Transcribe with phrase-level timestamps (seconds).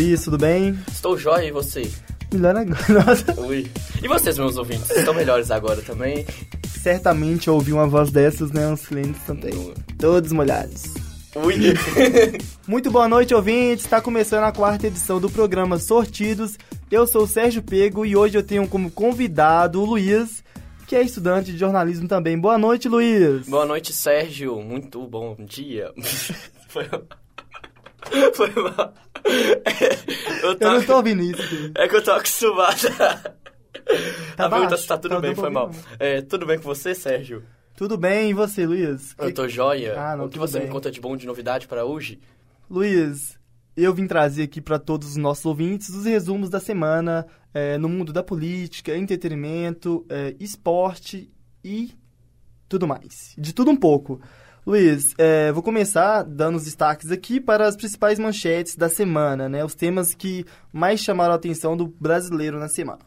[0.00, 0.78] Luiz, tudo bem?
[0.90, 1.82] Estou jóia e você?
[2.32, 3.04] Melhor agora.
[3.04, 3.36] Nossa.
[3.38, 3.70] Ui.
[4.02, 6.24] E vocês, meus ouvintes, estão melhores agora também?
[6.66, 8.72] Certamente ouvir uma voz dessas, né?
[8.72, 9.52] Os clientes também.
[9.98, 10.84] Todos molhados.
[11.36, 11.74] Ui.
[12.66, 13.84] Muito boa noite, ouvintes.
[13.84, 16.56] Está começando a quarta edição do programa Sortidos.
[16.90, 20.42] Eu sou o Sérgio Pego e hoje eu tenho como convidado o Luiz,
[20.86, 22.38] que é estudante de jornalismo também.
[22.38, 23.46] Boa noite, Luiz.
[23.46, 24.62] Boa noite, Sérgio.
[24.62, 25.92] Muito bom dia.
[28.34, 28.50] Foi...
[28.50, 28.94] Mal.
[30.42, 30.64] Eu, tô...
[30.64, 31.42] eu não tô ouvindo isso.
[31.42, 31.72] Aqui.
[31.76, 32.88] É que eu tô acostumado.
[34.36, 35.70] Tá, tá, tá tudo tá bem, foi mal.
[35.98, 37.42] É, tudo bem com você, Sérgio?
[37.76, 39.14] Tudo bem, e você, Luiz?
[39.18, 39.98] Eu tô joia.
[39.98, 40.68] Ah, não, o que você bem.
[40.68, 42.20] me conta de bom, de novidade para hoje?
[42.68, 43.38] Luiz,
[43.76, 47.88] eu vim trazer aqui para todos os nossos ouvintes os resumos da semana é, no
[47.88, 51.32] mundo da política, entretenimento, é, esporte
[51.64, 51.92] e
[52.68, 53.34] tudo mais.
[53.36, 54.20] De tudo um pouco.
[54.66, 59.64] Luiz, é, vou começar dando os destaques aqui para as principais manchetes da semana, né?
[59.64, 63.00] Os temas que mais chamaram a atenção do brasileiro na semana.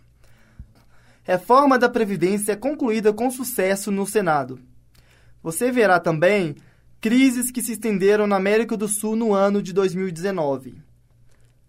[1.24, 4.60] Reforma da Previdência concluída com sucesso no Senado.
[5.44, 6.56] Você verá também
[7.00, 10.82] crises que se estenderam na América do Sul no ano de 2019.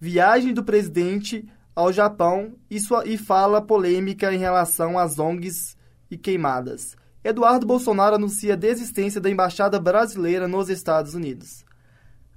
[0.01, 5.77] Viagem do presidente ao Japão e, sua, e fala polêmica em relação às ONGs
[6.11, 6.97] e queimadas.
[7.25, 11.65] Eduardo Bolsonaro anuncia a desistência da embaixada brasileira nos Estados Unidos.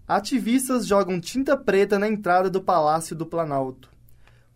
[0.07, 3.89] Ativistas jogam tinta preta na entrada do Palácio do Planalto.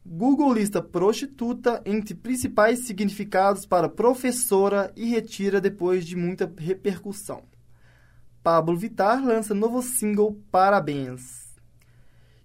[0.05, 7.43] Google lista prostituta entre principais significados para professora e retira depois de muita repercussão.
[8.41, 11.51] Pablo Vittar lança novo single Parabéns.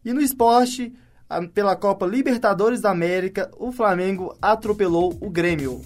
[0.04, 0.92] E no esporte,
[1.54, 5.82] pela Copa Libertadores da América, o Flamengo atropelou o Grêmio.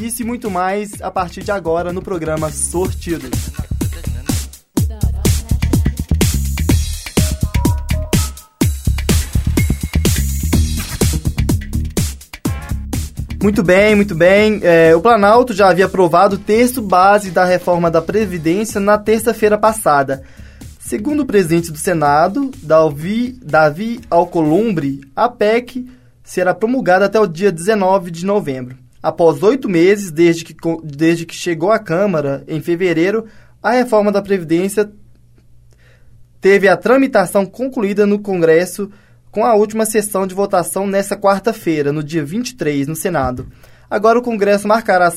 [0.00, 3.28] Isso e muito mais a partir de agora no programa Sortidos.
[13.42, 14.60] Muito bem, muito bem.
[14.62, 19.58] É, o Planalto já havia aprovado o texto base da reforma da Previdência na terça-feira
[19.58, 20.22] passada.
[20.78, 25.86] Segundo o presidente do Senado, Davi, Davi Alcolumbre, a PEC
[26.24, 28.79] será promulgada até o dia 19 de novembro.
[29.02, 33.26] Após oito meses desde que, desde que chegou à Câmara, em fevereiro,
[33.62, 34.90] a reforma da Previdência
[36.40, 38.90] teve a tramitação concluída no Congresso
[39.30, 43.46] com a última sessão de votação nesta quarta-feira, no dia 23, no Senado.
[43.88, 45.08] Agora o Congresso marcará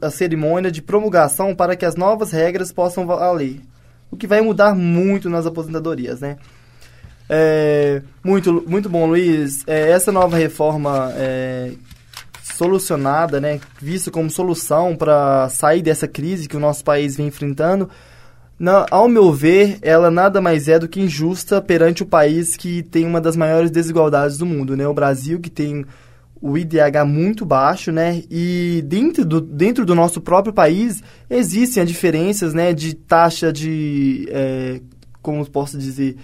[0.00, 3.60] a cerimônia de promulgação para que as novas regras possam valer,
[4.10, 6.36] o que vai mudar muito nas aposentadorias, né?
[7.28, 9.62] É, muito, muito bom, Luiz.
[9.66, 11.72] É, essa nova reforma é,
[12.62, 17.90] solucionada, né, vista como solução para sair dessa crise que o nosso país vem enfrentando,
[18.58, 22.84] na, ao meu ver, ela nada mais é do que injusta perante o país que
[22.84, 24.86] tem uma das maiores desigualdades do mundo, né?
[24.86, 25.84] O Brasil, que tem
[26.40, 28.22] o IDH muito baixo, né?
[28.30, 32.72] E dentro do, dentro do nosso próprio país existem as diferenças, né?
[32.72, 34.28] De taxa de...
[34.30, 34.80] É,
[35.20, 36.16] como posso dizer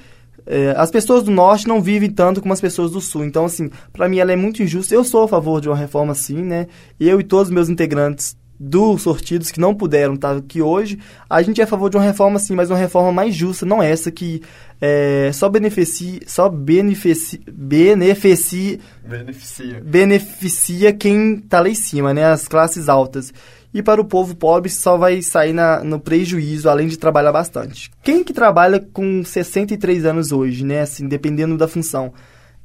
[0.49, 3.25] é, as pessoas do norte não vivem tanto como as pessoas do sul.
[3.25, 4.95] Então, assim, para mim ela é muito injusta.
[4.95, 6.67] Eu sou a favor de uma reforma assim, né?
[6.99, 10.99] Eu e todos os meus integrantes dos sortidos que não puderam estar aqui hoje,
[11.31, 13.81] a gente é a favor de uma reforma sim, mas uma reforma mais justa, não
[13.81, 14.43] essa que
[14.81, 22.25] é, só beneficia, só beneficia, beneficia, beneficia, beneficia quem está lá em cima, né?
[22.25, 23.33] As classes altas
[23.79, 27.89] e para o povo pobre só vai sair na, no prejuízo, além de trabalhar bastante.
[28.03, 32.13] Quem que trabalha com 63 anos hoje, né, assim, dependendo da função,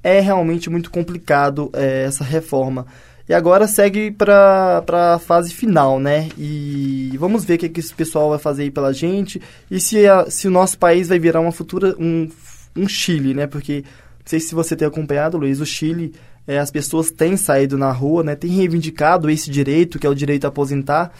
[0.04, 2.88] é realmente muito complicado é, essa reforma.
[3.30, 6.30] E agora segue para a fase final, né?
[6.36, 10.08] E vamos ver o que, que esse pessoal vai fazer aí pela gente e se,
[10.08, 12.28] a, se o nosso país vai virar uma futura, um,
[12.76, 13.46] um Chile, né?
[13.46, 16.12] Porque, não sei se você tem acompanhado, Luiz, o Chile
[16.48, 20.16] é, as pessoas têm saído na rua, né, têm reivindicado esse direito, que é o
[20.16, 21.12] direito a aposentar,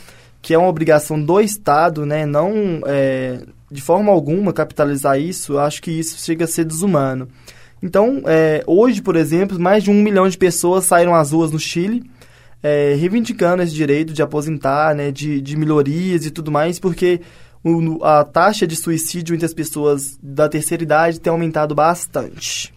[0.42, 5.82] que é uma obrigação do Estado, né, não é, de forma alguma capitalizar isso, acho
[5.82, 7.28] que isso chega a ser desumano.
[7.82, 11.60] Então, é, hoje, por exemplo, mais de um milhão de pessoas saíram às ruas no
[11.60, 12.04] Chile,
[12.62, 17.20] é, reivindicando esse direito de aposentar, né, de, de melhorias e tudo mais, porque
[17.64, 22.73] o, a taxa de suicídio entre as pessoas da terceira idade tem aumentado bastante.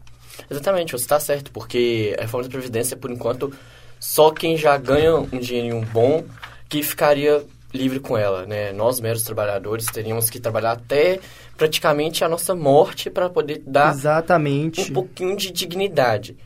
[0.51, 3.53] Exatamente, você está certo, porque a reforma da Previdência, por enquanto,
[3.99, 6.25] só quem já ganha um dinheirinho bom
[6.69, 8.73] que ficaria livre com ela, né?
[8.73, 11.21] Nós, meros trabalhadores, teríamos que trabalhar até
[11.57, 14.91] praticamente a nossa morte para poder dar Exatamente.
[14.91, 16.37] um pouquinho de dignidade.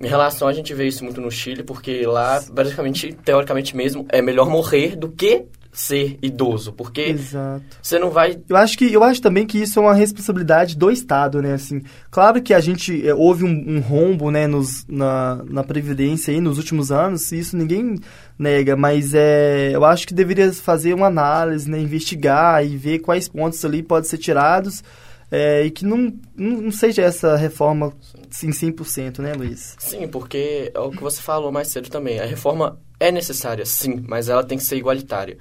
[0.00, 4.22] Em relação, a gente vê isso muito no Chile, porque lá, basicamente, teoricamente mesmo, é
[4.22, 7.64] melhor morrer do que ser idoso, porque Exato.
[7.80, 10.90] você não vai Eu acho que eu acho também que isso é uma responsabilidade do
[10.90, 11.54] Estado, né?
[11.54, 16.32] Assim, claro que a gente é, houve um, um rombo, né, nos, na, na previdência
[16.32, 17.96] aí nos últimos anos, isso ninguém
[18.38, 23.28] nega, mas é, eu acho que deveria fazer uma análise, né, investigar e ver quais
[23.28, 24.82] pontos ali podem ser tirados
[25.30, 27.92] é, e que não, não, seja essa reforma
[28.42, 29.76] em 100%, né, Luiz?
[29.78, 32.18] Sim, porque é o que você falou mais cedo também.
[32.18, 35.36] A reforma é necessária, sim, mas ela tem que ser igualitária.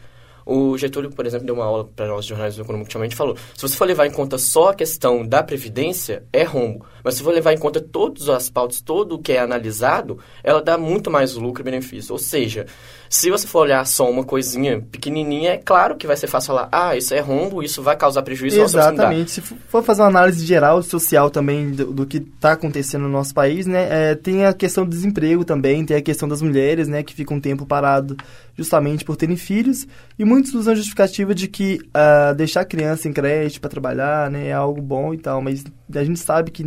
[0.49, 3.61] O Getúlio, por exemplo, deu uma aula para nós de jornalismo econômico ultimamente falou: se
[3.61, 6.85] você for levar em conta só a questão da previdência, é rombo.
[7.03, 10.61] Mas se for levar em conta todos os pautas, todo o que é analisado, ela
[10.61, 12.13] dá muito mais lucro e benefício.
[12.13, 12.65] Ou seja,
[13.09, 16.69] se você for olhar só uma coisinha pequenininha, é claro que vai ser fácil falar:
[16.71, 18.59] ah, isso é rombo, isso vai causar prejuízo.
[18.59, 19.31] Exatamente.
[19.31, 23.33] Se for fazer uma análise geral, social também do, do que está acontecendo no nosso
[23.33, 27.03] país, né, é, tem a questão do desemprego também, tem a questão das mulheres, né,
[27.03, 28.15] que ficam um tempo parado
[28.55, 29.87] justamente por terem filhos,
[30.17, 34.31] e muitos usam a justificativa de que uh, deixar a criança em creche para trabalhar,
[34.31, 35.63] né, é algo bom e tal, mas
[35.93, 36.65] a gente sabe que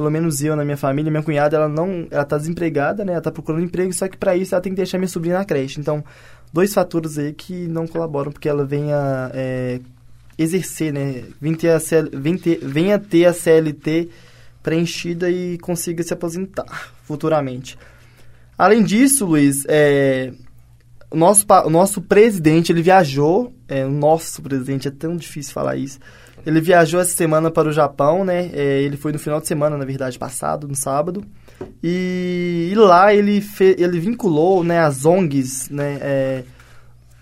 [0.00, 3.12] pelo menos eu na minha família, minha cunhada, ela não, ela tá desempregada, né?
[3.12, 5.44] Ela tá procurando emprego, só que para isso ela tem que deixar minha sobrinha na
[5.44, 5.78] creche.
[5.78, 6.02] Então,
[6.50, 9.78] dois fatores aí que não colaboram porque ela venha é,
[10.38, 11.24] exercer, né?
[11.38, 14.08] Venha ter, a CL, venha, ter, venha ter a CLT
[14.62, 17.78] preenchida e consiga se aposentar futuramente.
[18.56, 20.32] Além disso, Luiz, é,
[21.10, 25.76] o, nosso, o nosso presidente, ele viajou, é, o nosso presidente, é tão difícil falar
[25.76, 25.98] isso,
[26.46, 28.50] ele viajou essa semana para o Japão, né?
[28.52, 31.24] É, ele foi no final de semana, na verdade, passado, no sábado.
[31.82, 35.98] E, e lá ele, fe, ele vinculou né, as ONGs, né?
[36.00, 36.44] É,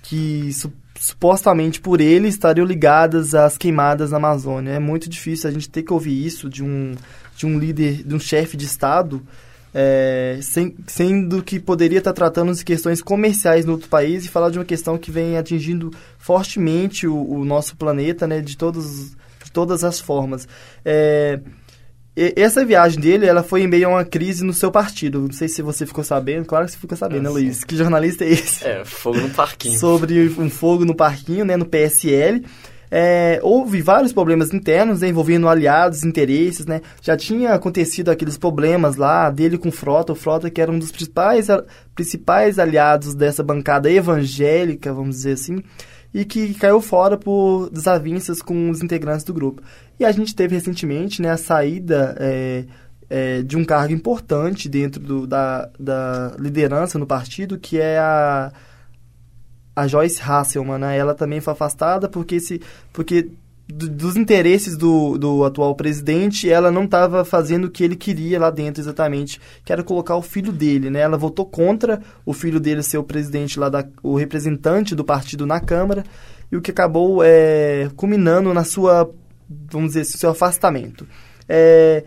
[0.02, 4.72] que su, supostamente por ele estariam ligadas às queimadas na Amazônia.
[4.72, 6.94] É muito difícil a gente ter que ouvir isso de um,
[7.36, 9.22] de um líder, de um chefe de Estado,
[9.74, 14.50] é, sem, sendo que poderia estar tratando de questões comerciais no outro país e falar
[14.50, 19.10] de uma questão que vem atingindo fortemente o, o nosso planeta, né, de, todos,
[19.44, 20.48] de todas as formas.
[20.84, 21.40] É,
[22.34, 25.20] essa viagem dele, ela foi em meio a uma crise no seu partido.
[25.20, 26.46] Não sei se você ficou sabendo.
[26.46, 27.62] Claro que você ficou sabendo, né, Luiz?
[27.62, 28.66] Que jornalista é esse?
[28.66, 29.78] É, fogo no parquinho.
[29.78, 32.44] Sobre um fogo no parquinho, né, no PSL.
[32.90, 36.80] É, houve vários problemas internos né, envolvendo aliados, interesses, né?
[37.02, 40.78] Já tinha acontecido aqueles problemas lá dele com o Frota, o Frota que era um
[40.78, 41.48] dos principais,
[41.94, 45.62] principais aliados dessa bancada evangélica, vamos dizer assim,
[46.14, 49.62] e que caiu fora por desavenças com os integrantes do grupo.
[50.00, 52.64] E a gente teve recentemente né, a saída é,
[53.10, 58.52] é, de um cargo importante dentro do, da, da liderança no partido, que é a
[59.78, 60.98] a Joyce Hasselman, né?
[60.98, 62.60] Ela também foi afastada porque se
[62.92, 63.30] porque
[63.70, 68.50] dos interesses do, do atual presidente, ela não estava fazendo o que ele queria lá
[68.50, 71.00] dentro exatamente, que era colocar o filho dele, né?
[71.00, 75.46] Ela votou contra o filho dele ser o presidente lá da, o representante do partido
[75.46, 76.02] na Câmara
[76.50, 79.08] e o que acabou é, culminando na sua,
[79.70, 81.06] vamos dizer, seu afastamento.
[81.46, 82.04] É,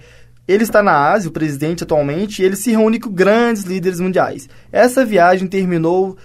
[0.48, 4.50] ele está na Ásia, o presidente atualmente, e ele se reúne com grandes líderes mundiais.
[4.72, 6.18] Essa viagem terminou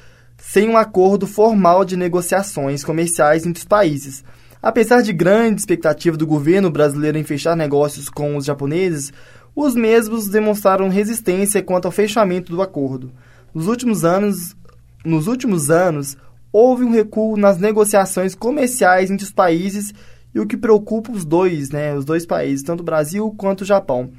[0.49, 4.23] sem um acordo formal de negociações comerciais entre os países.
[4.63, 9.13] Apesar de grande expectativa do governo brasileiro em fechar negócios com os japoneses,
[9.57, 13.11] os mesmos demonstraram resistência quanto ao fechamento do acordo.
[13.53, 14.57] Nos últimos anos,
[15.05, 16.17] nos últimos anos
[16.53, 19.93] houve um recuo nas negociações comerciais entre os países
[20.33, 23.67] e o que preocupa os dois, né, os dois países, tanto o Brasil quanto o
[23.67, 24.13] Japão.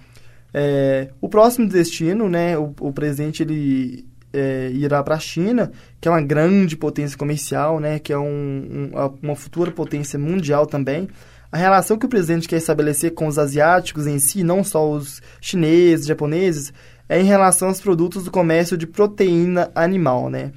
[0.54, 4.06] É, o próximo destino, né, o, o presidente ele
[4.38, 8.92] é, irá para a China, que é uma grande potência comercial, né, que é um,
[8.94, 11.08] um, uma futura potência mundial também.
[11.52, 15.22] A relação que o presidente quer estabelecer com os asiáticos em si, não só os
[15.40, 16.74] chineses, japoneses,
[17.10, 20.52] é em relação aos produtos do comércio de proteína animal, né?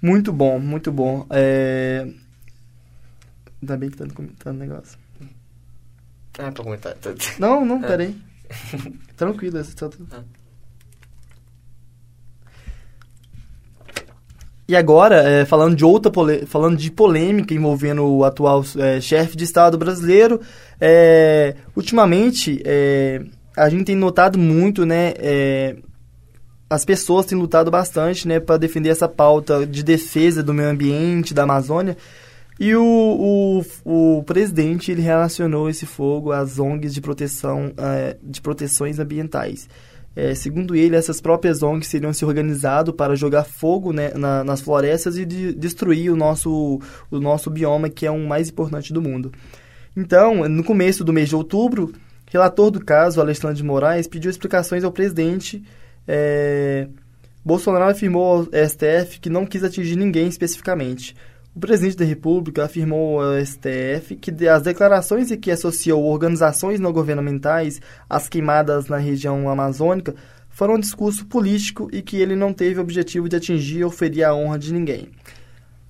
[0.00, 1.26] Muito bom, muito bom.
[1.30, 2.08] É...
[3.60, 4.98] Ainda bem que tá comentando o negócio.
[6.38, 6.96] Ah, pra comentar.
[7.38, 7.86] Não, não, ah.
[7.86, 8.16] peraí.
[9.16, 9.90] Tranquilo, só...
[10.10, 10.22] Ah.
[14.68, 16.10] E agora, é, falando de outra
[16.46, 20.40] falando de polêmica envolvendo o atual é, chefe de Estado brasileiro,
[20.80, 23.22] é, ultimamente é,
[23.56, 25.76] a gente tem notado muito, né, é,
[26.68, 31.32] as pessoas têm lutado bastante, né, para defender essa pauta de defesa do meio ambiente,
[31.32, 31.96] da Amazônia.
[32.58, 38.40] E o, o, o presidente ele relacionou esse fogo às ONGs de proteção é, de
[38.40, 39.68] proteções ambientais.
[40.16, 44.62] É, segundo ele, essas próprias ONGs seriam se organizado para jogar fogo né, na, nas
[44.62, 46.80] florestas e de, destruir o nosso,
[47.10, 49.30] o nosso bioma, que é o mais importante do mundo.
[49.94, 51.92] Então, no começo do mês de outubro,
[52.30, 55.62] relator do caso, Alexandre de Moraes, pediu explicações ao presidente.
[56.08, 56.88] É,
[57.44, 61.14] Bolsonaro afirmou ao STF que não quis atingir ninguém especificamente.
[61.56, 66.92] O presidente da República afirmou ao STF que as declarações em que associou organizações não
[66.92, 70.14] governamentais às queimadas na região amazônica
[70.50, 74.24] foram um discurso político e que ele não teve o objetivo de atingir ou ferir
[74.24, 75.08] a honra de ninguém.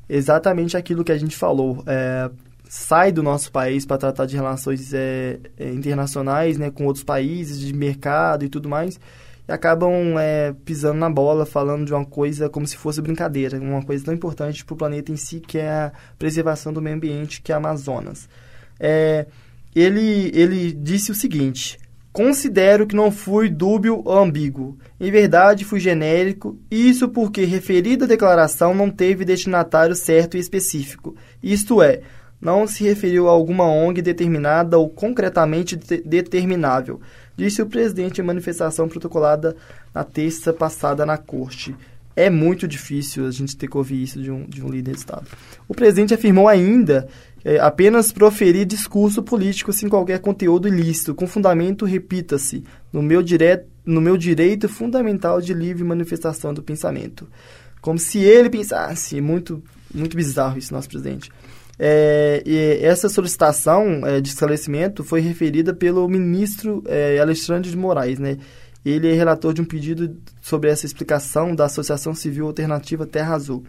[0.08, 1.82] Exatamente aquilo que a gente falou.
[1.84, 2.30] É,
[2.68, 7.58] sai do nosso país para tratar de relações é, é, internacionais né, com outros países,
[7.58, 9.00] de mercado e tudo mais,
[9.48, 13.82] e acabam é, pisando na bola, falando de uma coisa como se fosse brincadeira, uma
[13.82, 17.40] coisa tão importante para o planeta em si, que é a preservação do meio ambiente,
[17.40, 18.28] que é a Amazonas.
[18.78, 19.26] É,
[19.74, 21.78] ele, ele disse o seguinte:
[22.16, 24.78] Considero que não fui dúbio ou ambíguo.
[24.98, 31.14] Em verdade, fui genérico, isso porque referida declaração não teve destinatário certo e específico.
[31.42, 32.00] Isto é,
[32.40, 37.02] não se referiu a alguma ONG determinada ou concretamente de determinável,
[37.36, 39.56] disse o presidente em manifestação protocolada
[39.94, 41.74] na terça passada na corte.
[42.14, 44.98] É muito difícil a gente ter que ouvir isso de um, de um líder de
[44.98, 45.26] Estado.
[45.68, 47.06] O presidente afirmou ainda
[47.44, 53.22] é, apenas proferir discurso político sem qualquer conteúdo ilícito, com fundamento, repita-se, no, meu
[53.84, 57.28] no meu direito fundamental de livre manifestação do pensamento.
[57.82, 59.62] Como se ele pensasse, muito,
[59.94, 61.30] muito bizarro isso, nosso presidente.
[61.78, 62.42] É,
[62.80, 68.38] essa solicitação é, de esclarecimento foi referida pelo ministro é, Alexandre de Moraes, né?
[68.84, 73.64] Ele é relator de um pedido sobre essa explicação da Associação Civil Alternativa Terra Azul.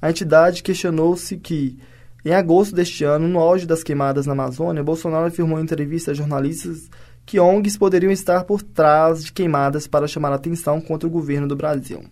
[0.00, 1.78] A entidade questionou-se que,
[2.24, 6.14] em agosto deste ano, no auge das queimadas na Amazônia, Bolsonaro afirmou em entrevista a
[6.14, 6.88] jornalistas
[7.26, 11.46] que ONGs poderiam estar por trás de queimadas para chamar a atenção contra o governo
[11.46, 12.02] do Brasil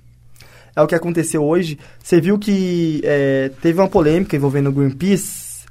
[0.80, 1.78] é o que aconteceu hoje.
[2.02, 5.64] Você viu que é, teve uma polêmica envolvendo o Greenpeace,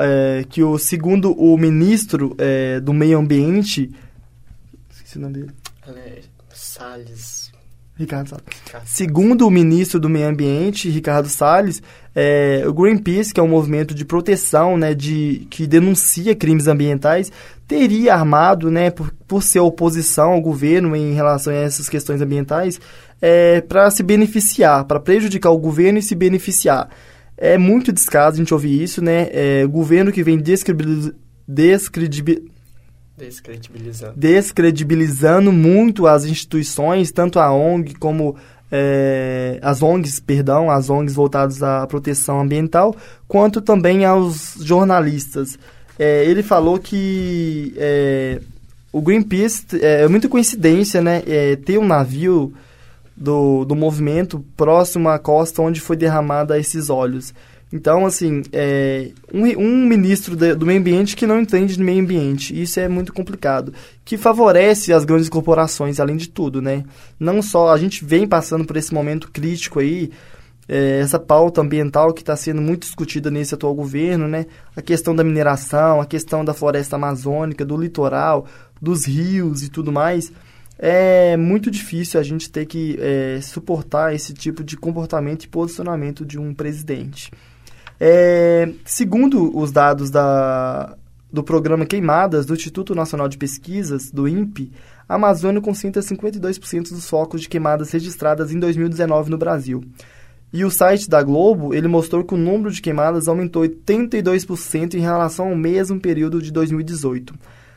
[0.00, 3.90] é, que o segundo o ministro é, do meio ambiente,
[4.90, 5.50] esqueci o nome dele.
[6.52, 7.50] Salles.
[8.00, 8.44] Ricardo Salles.
[8.86, 11.82] Segundo o ministro do Meio Ambiente, Ricardo Salles,
[12.14, 17.30] é, o Greenpeace, que é um movimento de proteção, né, de, que denuncia crimes ambientais,
[17.68, 22.80] teria armado, né, por, por ser oposição ao governo em relação a essas questões ambientais,
[23.20, 26.88] é, para se beneficiar, para prejudicar o governo e se beneficiar.
[27.36, 29.28] É muito descaso a gente ouvir isso, né?
[29.32, 31.10] É, governo que vem descredibiliz...
[31.46, 32.44] descredibil...
[33.16, 34.12] descredibilizando.
[34.16, 38.36] descredibilizando muito as instituições, tanto a ONG como
[38.70, 42.94] é, as ONGs, perdão, as ONGs voltadas à proteção ambiental,
[43.26, 45.58] quanto também aos jornalistas.
[45.98, 48.40] É, ele falou que é,
[48.92, 51.22] o Greenpeace é, é muita coincidência, né?
[51.26, 52.54] É, ter um navio
[53.20, 57.34] do, do movimento próximo à costa onde foi derramada esses óleos.
[57.72, 62.02] Então, assim, é, um, um ministro de, do meio ambiente que não entende de meio
[62.02, 63.72] ambiente, isso é muito complicado,
[64.04, 66.82] que favorece as grandes corporações, além de tudo, né?
[67.18, 70.10] Não só, a gente vem passando por esse momento crítico aí,
[70.66, 74.46] é, essa pauta ambiental que está sendo muito discutida nesse atual governo, né?
[74.74, 78.46] A questão da mineração, a questão da floresta amazônica, do litoral,
[78.82, 80.32] dos rios e tudo mais
[80.82, 86.24] é muito difícil a gente ter que é, suportar esse tipo de comportamento e posicionamento
[86.24, 87.30] de um presidente.
[88.00, 90.96] É, segundo os dados da,
[91.30, 94.72] do programa Queimadas do Instituto Nacional de Pesquisas, do INPE,
[95.06, 99.84] a Amazônia concentra 52% dos focos de queimadas registradas em 2019 no Brasil.
[100.50, 105.00] E o site da Globo, ele mostrou que o número de queimadas aumentou 82% em
[105.00, 107.34] relação ao mesmo período de 2018,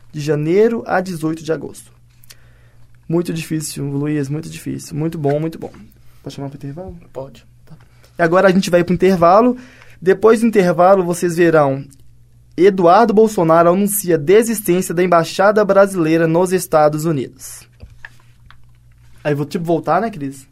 [0.10, 1.93] de janeiro a 18 de agosto.
[3.08, 4.96] Muito difícil, Luiz, muito difícil.
[4.96, 5.72] Muito bom, muito bom.
[6.22, 6.98] Pode chamar para intervalo?
[7.12, 7.46] Pode.
[7.66, 7.76] Tá.
[8.18, 9.58] Agora a gente vai para o intervalo.
[10.02, 11.86] Depois do intervalo, vocês verão
[12.56, 17.68] Eduardo Bolsonaro anuncia desistência da embaixada brasileira nos Estados Unidos.
[19.24, 20.48] Aí vou tipo voltar, né, Cris?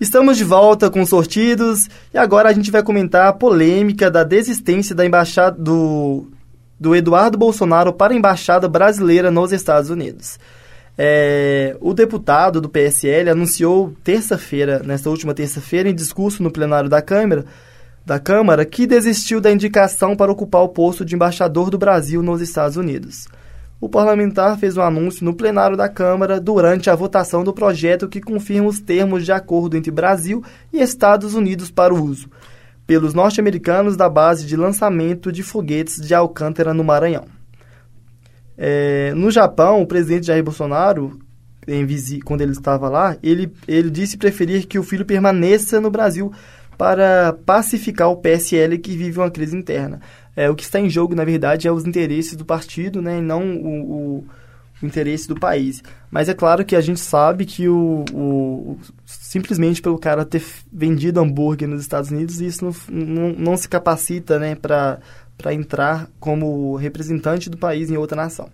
[0.00, 4.22] Estamos de volta com os sortidos e agora a gente vai comentar a polêmica da
[4.22, 6.30] desistência da embaixada do,
[6.78, 10.38] do Eduardo Bolsonaro para a embaixada brasileira nos Estados Unidos.
[10.96, 17.02] É, o deputado do PSL anunciou terça-feira, nesta última terça-feira, em discurso no plenário da
[17.02, 17.44] Câmara,
[18.06, 22.40] da Câmara, que desistiu da indicação para ocupar o posto de embaixador do Brasil nos
[22.40, 23.26] Estados Unidos.
[23.80, 28.20] O parlamentar fez um anúncio no plenário da Câmara durante a votação do projeto que
[28.20, 32.30] confirma os termos de acordo entre Brasil e Estados Unidos para o uso,
[32.86, 37.24] pelos norte-americanos da base de lançamento de foguetes de Alcântara no Maranhão.
[38.56, 41.18] É, no Japão, o presidente Jair Bolsonaro,
[41.66, 41.86] em
[42.20, 46.32] quando ele estava lá, ele, ele disse preferir que o filho permaneça no Brasil
[46.76, 50.00] para pacificar o PSL que vive uma crise interna.
[50.36, 53.22] É, o que está em jogo, na verdade, é os interesses do partido, né, e
[53.22, 54.24] não o, o,
[54.82, 55.82] o interesse do país.
[56.10, 60.42] Mas é claro que a gente sabe que o, o simplesmente pelo cara ter
[60.72, 64.98] vendido hambúrguer nos Estados Unidos, isso não, não, não se capacita né, para
[65.52, 68.48] entrar como representante do país em outra nação.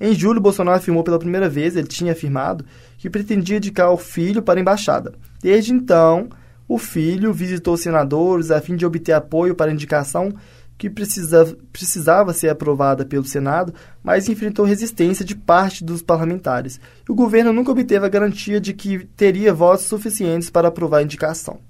[0.00, 2.64] Em julho, Bolsonaro afirmou pela primeira vez, ele tinha afirmado,
[2.98, 5.14] que pretendia indicar o filho para a embaixada.
[5.40, 6.28] Desde então,
[6.66, 10.32] o filho visitou senadores a fim de obter apoio para a indicação
[10.76, 16.80] que precisava, precisava ser aprovada pelo Senado, mas enfrentou resistência de parte dos parlamentares.
[17.08, 21.02] E o governo nunca obteve a garantia de que teria votos suficientes para aprovar a
[21.02, 21.60] indicação.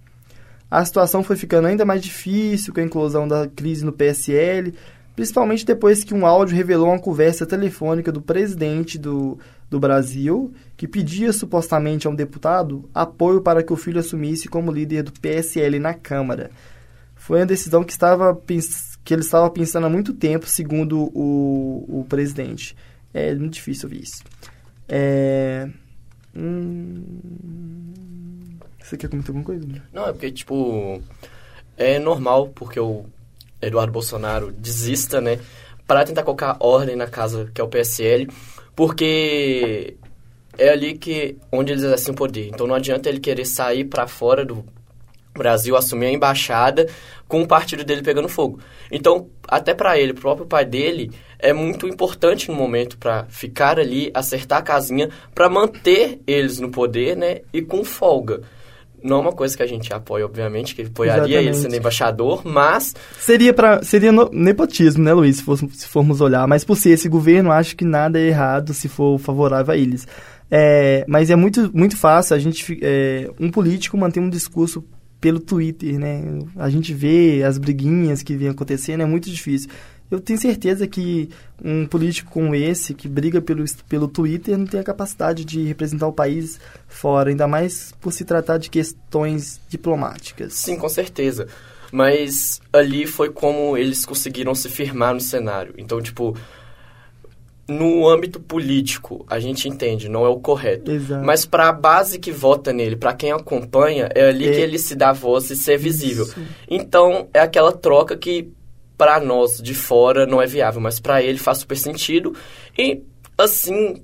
[0.75, 4.75] A situação foi ficando ainda mais difícil com a inclusão da crise no PSL,
[5.14, 9.38] principalmente depois que um áudio revelou uma conversa telefônica do presidente do,
[9.71, 14.73] do Brasil, que pedia supostamente a um deputado apoio para que o filho assumisse como
[14.73, 16.50] líder do PSL na Câmara.
[17.14, 18.37] Foi uma decisão que, estava,
[19.04, 22.75] que ele estava pensando há muito tempo, segundo o, o presidente.
[23.12, 24.25] É muito difícil ouvir isso.
[24.88, 25.69] É...
[26.35, 27.04] Hum...
[28.84, 29.66] Você quer comentar alguma coisa?
[29.94, 31.02] Não, é porque, tipo,
[31.74, 33.06] é normal, porque o
[33.60, 35.40] Eduardo Bolsonaro desista, né?
[35.86, 38.28] Para tentar colocar ordem na casa que é o PSL,
[38.76, 39.96] porque
[40.58, 42.48] é ali que onde eles exercem o poder.
[42.48, 44.62] Então não adianta ele querer sair para fora do
[45.32, 46.86] Brasil, assumir a embaixada
[47.26, 48.60] com o partido dele pegando fogo.
[48.90, 53.78] Então, até para ele, pro próprio pai dele, é muito importante no momento para ficar
[53.80, 57.40] ali, acertar a casinha, para manter eles no poder, né?
[57.50, 58.42] E com folga
[59.04, 61.46] não é uma coisa que a gente apoia, obviamente, que apoiaria Exatamente.
[61.46, 62.96] ele sendo embaixador, mas...
[63.20, 66.49] Seria, pra, seria no, nepotismo, né, Luiz, se, fosse, se formos olhar.
[66.49, 70.08] Mas por ser esse governo, acho que nada é errado se for favorável a eles.
[70.50, 72.78] É, mas é muito, muito fácil a gente...
[72.80, 74.82] É, um político manter um discurso
[75.20, 76.23] pelo Twitter, né?
[76.56, 79.70] A gente vê as briguinhas que vêm acontecendo, é muito difícil.
[80.14, 81.28] Eu tenho certeza que
[81.62, 86.06] um político como esse, que briga pelo, pelo Twitter, não tem a capacidade de representar
[86.06, 90.54] o país fora, ainda mais por se tratar de questões diplomáticas.
[90.54, 91.49] Sim, com certeza.
[91.90, 95.75] Mas ali foi como eles conseguiram se firmar no cenário.
[95.76, 96.37] Então, tipo,
[97.67, 100.93] no âmbito político, a gente entende, não é o correto.
[100.93, 101.25] Exato.
[101.25, 104.52] Mas para a base que vota nele, para quem acompanha, é ali é.
[104.52, 106.25] que ele se dá voz e ser visível.
[106.25, 106.41] Isso.
[106.69, 108.52] Então, é aquela troca que
[108.97, 112.35] para nós de fora não é viável, mas para ele faz super sentido.
[112.78, 113.02] E
[113.37, 114.02] assim,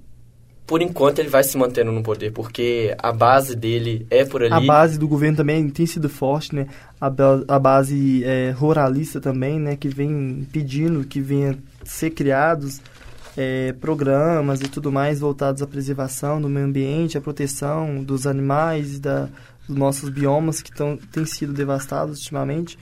[0.66, 4.53] por enquanto ele vai se mantendo no poder, porque a base dele é por ali.
[4.53, 6.68] A base do governo também tem sido forte, né?
[7.00, 7.11] A,
[7.48, 9.76] a base é, ruralista também, né?
[9.76, 12.81] Que vem pedindo que venha ser criados
[13.37, 19.00] é, programas e tudo mais voltados à preservação do meio ambiente, à proteção dos animais,
[19.00, 19.29] da,
[19.66, 22.79] dos nossos biomas que tão, têm sido devastados ultimamente.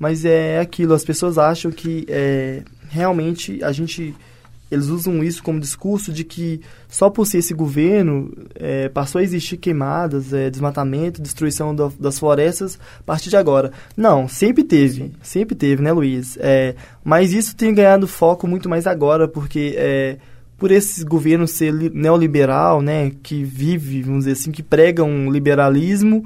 [0.00, 4.14] Mas é aquilo, as pessoas acham que é, realmente a gente.
[4.70, 9.22] Eles usam isso como discurso de que só por ser esse governo é, passou a
[9.22, 13.72] existir queimadas, é, desmatamento, destruição do, das florestas a partir de agora.
[13.96, 16.38] Não, sempre teve, sempre teve, né, Luiz?
[16.40, 20.18] É, mas isso tem ganhado foco muito mais agora, porque é,
[20.56, 26.24] por esse governo ser neoliberal, né, que vive, vamos dizer assim, que prega um liberalismo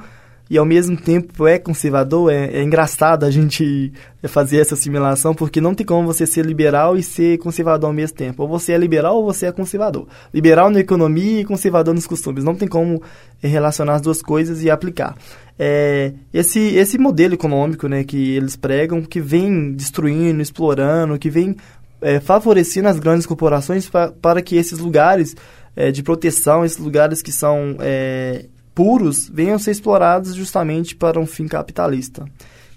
[0.48, 3.92] e ao mesmo tempo é conservador, é, é, engraçado a gente
[4.24, 8.16] fazer essa assimilação, porque não tem como você ser liberal e ser conservador ao mesmo
[8.16, 8.42] tempo.
[8.42, 10.06] Ou você é liberal ou você é conservador.
[10.32, 12.44] Liberal na economia e conservador nos costumes.
[12.44, 13.02] Não tem como
[13.42, 15.16] é, relacionar as duas coisas e aplicar.
[15.58, 21.56] É, esse, esse modelo econômico né, que eles pregam, que vem destruindo, explorando, que vem
[22.02, 25.34] é, favorecendo as grandes corporações pra, para que esses lugares
[25.74, 31.20] é, de proteção, esses lugares que são é, puros venham a ser explorados justamente para
[31.20, 32.24] um fim capitalista.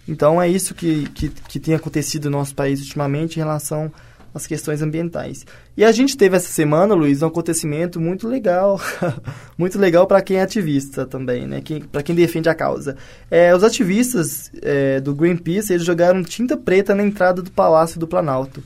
[0.08, 3.92] Então é isso que, que, que tem acontecido no nosso país ultimamente em relação
[4.34, 5.46] às questões ambientais.
[5.76, 8.80] E a gente teve essa semana, Luiz, um acontecimento muito legal,
[9.58, 11.62] muito legal para quem é ativista também, né?
[11.92, 12.96] Para quem defende a causa.
[13.30, 18.08] É, os ativistas é, do Greenpeace eles jogaram tinta preta na entrada do Palácio do
[18.08, 18.64] Planalto.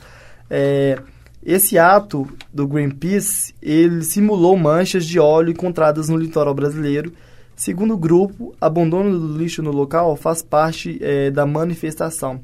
[0.50, 1.00] É,
[1.44, 7.12] esse ato do Greenpeace, ele simulou manchas de óleo encontradas no litoral brasileiro.
[7.56, 12.42] Segundo o grupo, abandono do lixo no local faz parte é, da manifestação.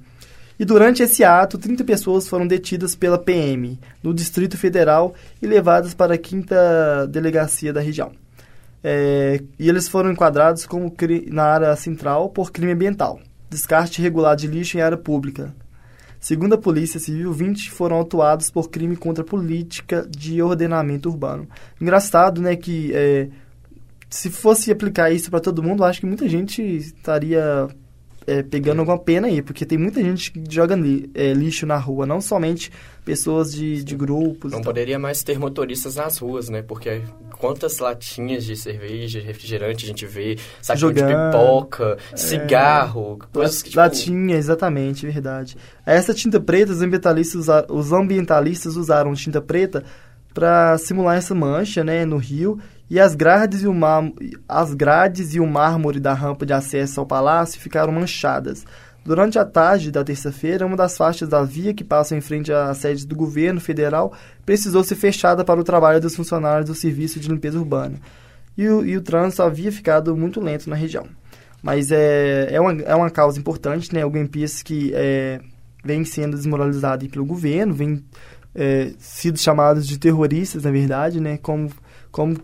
[0.59, 5.93] E durante esse ato, 30 pessoas foram detidas pela PM no Distrito Federal e levadas
[5.93, 8.11] para a quinta delegacia da região.
[8.83, 10.91] É, e eles foram enquadrados como
[11.27, 15.53] na área central por crime ambiental, descarte irregular de lixo em área pública,
[16.19, 21.47] Segundo a Polícia Civil, 20 foram autuados por crime contra a política de ordenamento urbano.
[21.79, 23.29] Engraçado, né, que é,
[24.09, 27.67] se fosse aplicar isso para todo mundo, acho que muita gente estaria
[28.25, 31.77] é, pegando alguma pena aí, porque tem muita gente que joga li, é, lixo na
[31.77, 32.71] rua, não somente
[33.05, 34.51] pessoas de, de grupos.
[34.51, 36.61] Não poderia mais ter motoristas nas ruas, né?
[36.61, 37.01] Porque
[37.39, 43.69] quantas latinhas de cerveja, refrigerante a gente vê, saquinho de pipoca, é, cigarro, coisas que,
[43.69, 43.79] tipo...
[43.79, 45.57] Latinha, exatamente, verdade.
[45.85, 49.83] Essa tinta preta, os ambientalistas, os ambientalistas usaram tinta preta
[50.33, 54.03] para simular essa mancha, né, no rio, e as grades e, o mar,
[54.47, 58.63] as grades e o mármore da rampa de acesso ao palácio ficaram manchadas.
[59.07, 62.73] Durante a tarde da terça-feira, uma das faixas da via que passa em frente à
[62.73, 64.11] sede do governo federal
[64.45, 67.95] precisou ser fechada para o trabalho dos funcionários do Serviço de Limpeza Urbana.
[68.57, 71.07] E o, e o trânsito havia ficado muito lento na região.
[71.63, 74.03] Mas é, é, uma, é uma causa importante, né?
[74.03, 75.39] O Greenpeace que é,
[75.85, 78.03] vem sendo desmoralizado pelo governo, vem
[78.53, 81.37] é, sido chamados de terroristas, na verdade, né?
[81.37, 81.71] Como,
[82.11, 82.35] como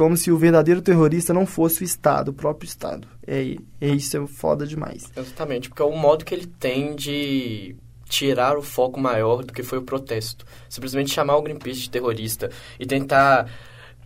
[0.00, 3.06] como se o verdadeiro terrorista não fosse o Estado, o próprio Estado.
[3.26, 5.12] É, é isso é foda demais.
[5.14, 7.76] Exatamente, porque é o modo que ele tem de
[8.08, 10.46] tirar o foco maior do que foi o protesto.
[10.70, 13.44] Simplesmente chamar o Greenpeace de terrorista e tentar,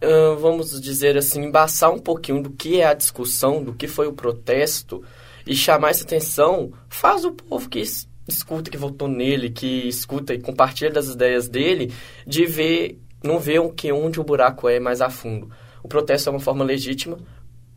[0.02, 4.08] uh, vamos dizer assim, embaçar um pouquinho do que é a discussão, do que foi
[4.08, 5.00] o protesto
[5.46, 7.80] e chamar essa atenção, faz o povo que
[8.26, 11.94] escuta, que votou nele, que escuta e compartilha das ideias dele,
[12.26, 15.48] de ver, não ver que onde o buraco é mais a fundo.
[15.84, 17.18] O protesto é uma forma legítima,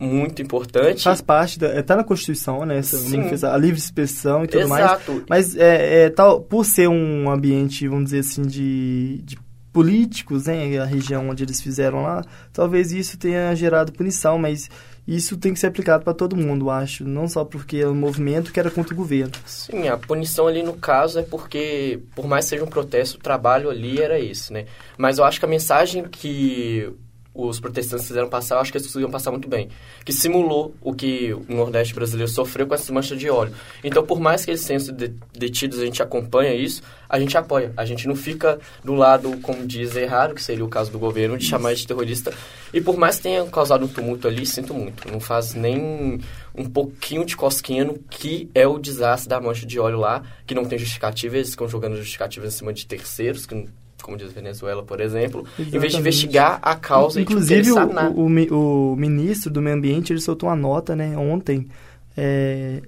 [0.00, 1.02] muito importante.
[1.02, 2.78] Faz parte, da, tá na Constituição, né?
[2.78, 5.12] Essa a livre expressão e tudo Exato.
[5.12, 5.24] mais.
[5.28, 9.36] Mas é, é, tal, por ser um ambiente, vamos dizer assim, de, de
[9.72, 10.78] políticos, né?
[10.78, 14.70] A região onde eles fizeram lá, talvez isso tenha gerado punição, mas
[15.06, 17.04] isso tem que ser aplicado para todo mundo, acho.
[17.04, 19.32] Não só porque é um movimento que era contra o governo.
[19.46, 23.20] Sim, a punição ali no caso é porque, por mais que seja um protesto, o
[23.20, 24.66] trabalho ali era esse, né?
[24.96, 26.92] Mas eu acho que a mensagem que
[27.38, 29.68] os protestantes fizeram passar, eu acho que eles conseguiram passar muito bem.
[30.04, 33.54] Que simulou o que o Nordeste brasileiro sofreu com essa mancha de óleo.
[33.84, 37.72] Então, por mais que eles tenham sido detidos, a gente acompanha isso, a gente apoia.
[37.76, 41.38] A gente não fica do lado, como diz, errado, que seria o caso do governo,
[41.38, 42.34] de chamar de terrorista.
[42.74, 45.10] E por mais que tenha causado um tumulto ali, sinto muito.
[45.10, 46.20] Não faz nem
[46.56, 50.56] um pouquinho de cosquinha no que é o desastre da mancha de óleo lá, que
[50.56, 51.36] não tem justificativa.
[51.36, 53.68] Eles ficam jogando justificativas em cima de terceiros, que
[54.02, 55.76] como diz Venezuela, por exemplo, Exatamente.
[55.76, 57.78] em vez de investigar a causa Inclusive, e tipo,
[58.14, 61.68] o, o, o, ministro do Meio Ambiente ele soltou uma nota né, ontem
[62.16, 62.80] é,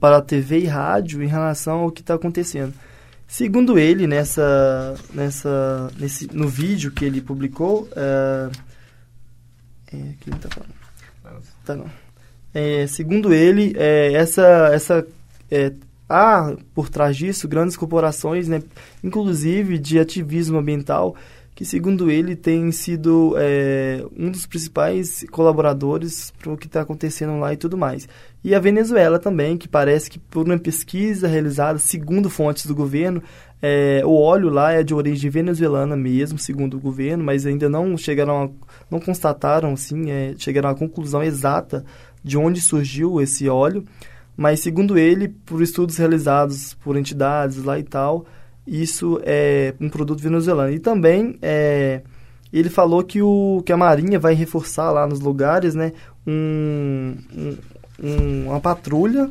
[0.00, 2.72] para a TV e rádio em relação ao que está acontecendo.
[3.26, 8.50] Segundo ele, nessa, nessa, nesse, no vídeo que ele publicou, é,
[9.92, 10.74] é, aqui não tá falando.
[11.64, 11.90] Tá não.
[12.52, 15.06] É, segundo ele, é, essa, essa
[15.50, 15.72] é,
[16.08, 18.62] há por trás disso grandes corporações, né,
[19.02, 21.14] inclusive de ativismo ambiental,
[21.54, 27.38] que segundo ele tem sido é, um dos principais colaboradores para o que está acontecendo
[27.38, 28.08] lá e tudo mais.
[28.42, 33.22] E a Venezuela também, que parece que por uma pesquisa realizada, segundo fontes do governo,
[33.62, 37.96] é, o óleo lá é de origem venezuelana mesmo, segundo o governo, mas ainda não
[37.96, 38.50] chegaram a,
[38.90, 41.84] não constataram, assim, é, chegaram à conclusão exata
[42.22, 43.84] de onde surgiu esse óleo.
[44.36, 48.26] Mas, segundo ele, por estudos realizados por entidades lá e tal,
[48.66, 50.72] isso é um produto venezuelano.
[50.72, 52.02] E também é,
[52.52, 55.92] ele falou que, o, que a Marinha vai reforçar lá nos lugares né,
[56.26, 57.16] um,
[58.02, 59.30] um, uma patrulha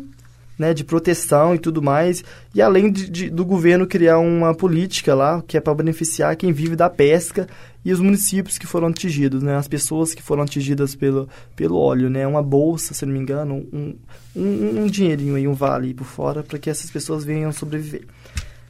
[0.58, 5.16] né, de proteção e tudo mais, e além de, de, do governo criar uma política
[5.16, 7.48] lá que é para beneficiar quem vive da pesca
[7.86, 12.10] e os municípios que foram atingidos, né, as pessoas que foram atingidas pelo, pelo óleo,
[12.10, 13.96] né, uma bolsa, se não me engano, um,
[14.36, 18.04] um, um dinheirinho aí, um vale por fora para que essas pessoas venham sobreviver.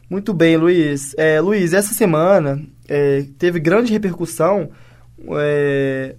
[0.10, 1.14] Muito bem, Luiz.
[1.18, 4.70] É, Luiz, essa semana é, teve grande repercussão
[5.40, 6.16] é,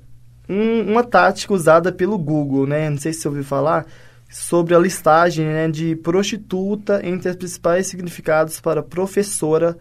[0.49, 2.89] um, uma tática usada pelo Google, né?
[2.91, 3.87] Não sei se você ouviu falar,
[4.29, 9.77] sobre a listagem né, de prostituta entre os principais significados para professora.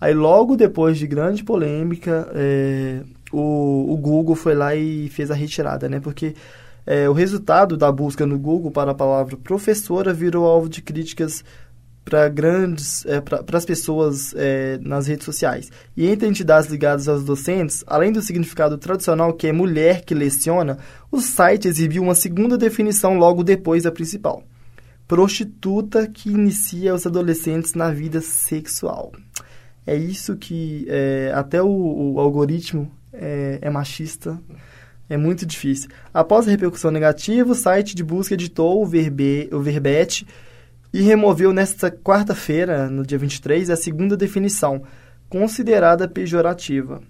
[0.00, 3.00] Aí, logo depois de grande polêmica, é,
[3.32, 6.00] o, o, Google foi lá e fez a retirada, né?
[6.00, 6.34] Porque
[6.86, 11.42] é, o resultado da busca no Google para a palavra professora virou alvo de críticas
[12.04, 15.72] para grandes é, para as pessoas é, nas redes sociais.
[15.96, 20.78] E entre entidades ligadas aos docentes além do significado tradicional que é mulher que leciona
[21.10, 24.44] o site exibiu uma segunda definição logo depois da principal.
[25.08, 29.10] Prostituta que inicia os adolescentes na vida sexual
[29.86, 34.38] é isso que é, até o, o algoritmo é, é machista
[35.08, 39.60] é muito difícil após a repercussão negativa o site de busca editou o, verbe, o
[39.60, 40.26] verbete
[40.96, 44.82] e removeu nesta quarta-feira, no dia 23, a segunda definição,
[45.28, 47.02] considerada pejorativa.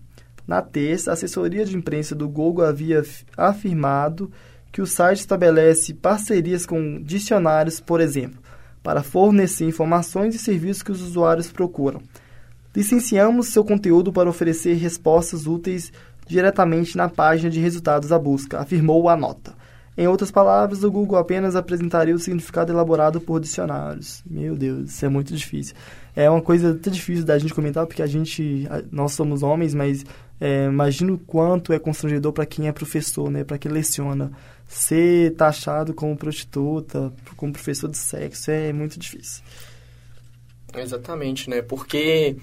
[0.45, 3.05] Na terça, a assessoria de imprensa do Google havia
[3.37, 4.29] afirmado
[4.73, 8.41] que o site estabelece parcerias com dicionários, por exemplo,
[8.83, 12.03] para fornecer informações e serviços que os usuários procuram.
[12.77, 15.91] Licenciamos seu conteúdo para oferecer respostas úteis
[16.27, 19.55] diretamente na página de resultados da busca, afirmou a nota.
[19.97, 24.23] Em outras palavras, o Google apenas apresentaria o significado elaborado por dicionários.
[24.27, 25.75] Meu Deus, isso é muito difícil.
[26.15, 30.05] É uma coisa até difícil da gente comentar, porque a gente, nós somos homens, mas
[30.39, 34.31] é, imagino o quanto é constrangedor para quem é professor, né, para quem leciona.
[34.69, 39.43] Ser taxado como prostituta, como professor de sexo, é muito difícil.
[40.75, 41.63] Exatamente, né?
[41.63, 42.37] Porque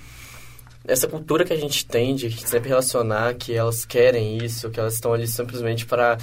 [0.86, 4.96] essa cultura que a gente tem de sempre relacionar que elas querem isso, que elas
[4.96, 6.17] estão ali simplesmente para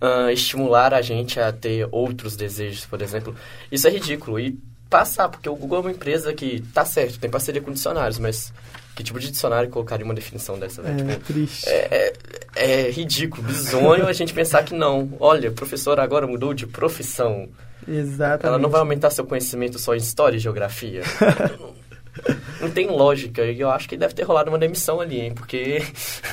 [0.00, 3.34] uh, estimular a gente a ter outros desejos, por exemplo,
[3.72, 4.38] isso é ridículo.
[4.38, 8.18] E passar, porque o Google é uma empresa que tá certo, tem parceria com dicionários,
[8.18, 8.52] mas
[8.94, 10.80] que tipo de dicionário colocaria uma definição dessa?
[10.80, 10.92] Né?
[10.92, 11.68] É, tipo, triste.
[11.68, 12.12] É,
[12.54, 15.12] é, é ridículo, bizonho a gente pensar que não.
[15.18, 17.48] Olha, professor agora mudou de profissão.
[17.86, 18.46] Exatamente.
[18.46, 21.02] Ela não vai aumentar seu conhecimento só em história e geografia.
[22.64, 23.44] não tem lógica.
[23.44, 25.34] E eu acho que deve ter rolado uma demissão ali, hein?
[25.34, 25.82] Porque.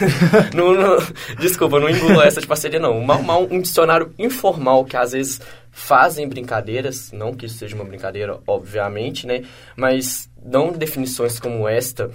[0.56, 0.98] não, não,
[1.40, 3.00] desculpa, não engulo essa de parceria, não.
[3.02, 5.42] Mal, mal um dicionário informal que às vezes
[5.72, 9.44] fazem brincadeiras, não que isso seja uma brincadeira, obviamente, né?
[9.76, 12.12] Mas dão definições como esta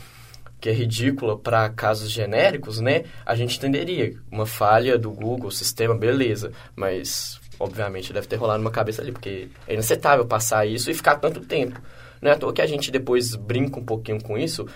[0.61, 3.05] que é ridícula para casos genéricos, né?
[3.25, 8.71] A gente entenderia uma falha do Google, sistema, beleza, mas obviamente deve ter rolado uma
[8.71, 11.81] cabeça ali, porque é inaceitável passar isso e ficar tanto tempo.
[12.21, 14.67] Não é à toa que a gente depois brinca um pouquinho com isso,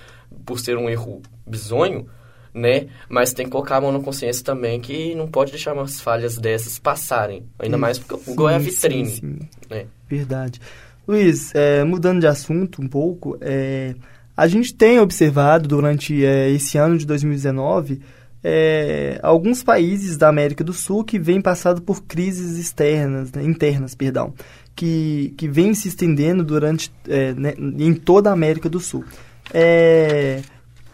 [0.44, 2.06] por ser um erro bizonho,
[2.52, 2.86] né?
[3.08, 6.36] Mas tem que colocar a mão na consciência também que não pode deixar umas falhas
[6.38, 7.44] dessas passarem.
[7.58, 9.10] Ainda mais porque o Google sim, é a vitrine.
[9.10, 9.38] Sim, sim.
[9.68, 9.86] Né?
[10.08, 10.60] Verdade.
[11.06, 13.94] Luiz, é, mudando de assunto um pouco, é,
[14.36, 18.00] a gente tem observado durante é, esse ano de 2019
[18.42, 23.94] é, alguns países da América do Sul que vêm passando por crises externas, né, internas,
[23.94, 24.32] perdão,
[24.80, 29.04] que, que vêm se estendendo durante é, né, em toda a América do Sul.
[29.52, 30.40] É,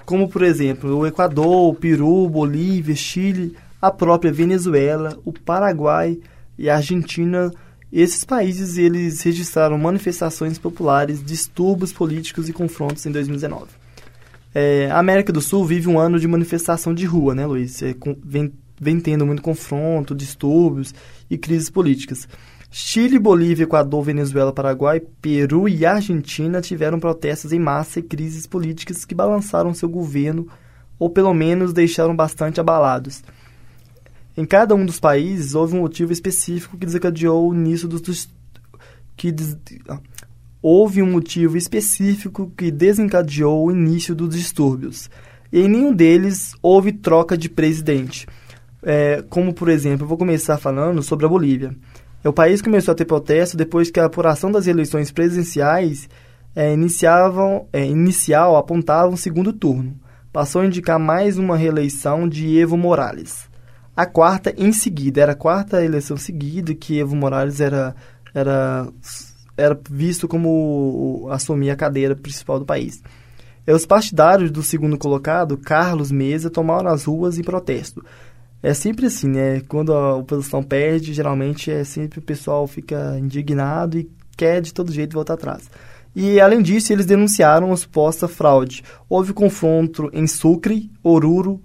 [0.05, 6.19] como, por exemplo, o Equador, o Peru, Bolívia, Chile, a própria Venezuela, o Paraguai
[6.59, 7.53] e a Argentina.
[7.93, 13.67] Esses países eles registraram manifestações populares, distúrbios políticos e confrontos em 2019.
[14.53, 17.81] É, a América do Sul vive um ano de manifestação de rua, né, Luiz?
[17.85, 20.93] É, com, vem, vem tendo muito confronto, distúrbios
[21.31, 22.27] e crises políticas.
[22.79, 29.07] Chile, Bolívia, Equador, Venezuela, Paraguai, Peru e Argentina tiveram protestos em massa e crises políticas
[29.07, 30.47] que balançaram seu governo
[30.99, 33.25] ou pelo menos deixaram bastante abalados.
[34.37, 38.29] Em cada um dos países houve um motivo específico que desencadeou o início dos
[39.17, 39.57] que des,
[40.61, 45.09] houve um motivo específico que desencadeou o início dos distúrbios.
[45.51, 48.27] E em nenhum deles houve troca de presidente.
[48.83, 51.75] É, como, por exemplo, eu vou começar falando sobre a Bolívia.
[52.27, 56.09] É, o país começou a ter protesto depois que a apuração das eleições presidenciais
[56.57, 59.97] é, iniciavam, é, inicial apontava um segundo turno.
[60.33, 63.49] Passou a indicar mais uma reeleição de Evo Morales.
[63.95, 67.95] A quarta em seguida, era a quarta eleição seguida que Evo Morales era,
[68.35, 68.89] era
[69.57, 73.03] era visto como assumir a cadeira principal do país.
[73.67, 78.05] E os partidários do segundo colocado, Carlos Mesa, tomaram as ruas em protesto.
[78.63, 79.61] É sempre assim, né?
[79.69, 84.93] Quando a oposição perde, geralmente é sempre o pessoal fica indignado e quer de todo
[84.93, 85.71] jeito voltar atrás.
[86.15, 88.83] E, além disso, eles denunciaram a suposta fraude.
[89.09, 91.63] Houve confronto em Sucre, Oruro,